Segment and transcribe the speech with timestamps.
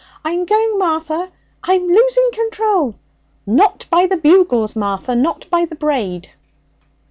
[0.25, 1.31] 'I'm going, Martha!
[1.63, 2.95] I'm losing control!
[3.45, 5.15] Not by the bugles, Martha!
[5.15, 6.31] Not by the braid!'